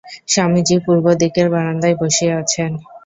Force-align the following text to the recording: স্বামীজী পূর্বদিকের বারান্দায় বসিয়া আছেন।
স্বামীজী 0.27 0.77
পূর্বদিকের 0.85 1.47
বারান্দায় 1.53 1.95
বসিয়া 2.01 2.33
আছেন। 2.41 2.71